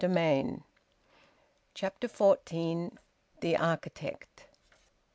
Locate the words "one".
0.15-0.63